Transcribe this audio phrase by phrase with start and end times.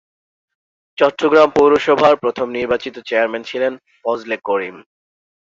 [0.97, 3.73] চট্টগ্রাম পৌরসভার প্রথম নির্বাচিত চেয়ারম্যান ছিলেন
[4.03, 4.75] ফজল করিম।